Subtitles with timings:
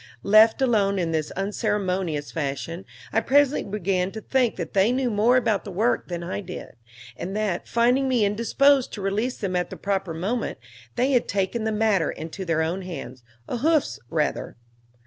[0.23, 5.37] Left alone in this unceremonious fashion, I presently began to think that they knew more
[5.37, 6.69] about the work than I did,
[7.15, 10.57] and that, finding me indisposed to release them at the proper moment,
[10.95, 14.57] they had taken the matter into their own hands, or hoofs rather.